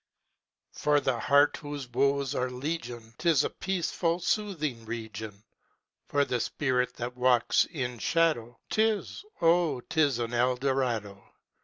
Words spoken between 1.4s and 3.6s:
whose woes are legion 'T is a